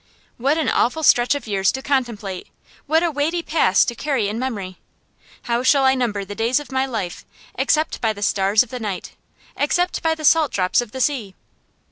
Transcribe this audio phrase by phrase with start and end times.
[0.37, 2.47] What an awful stretch of years to contemplate!
[2.87, 4.79] What a weighty past to carry in memory!
[5.43, 8.79] How shall I number the days of my life, except by the stars of the
[8.79, 9.11] night,
[9.55, 11.35] except by the salt drops of the sea?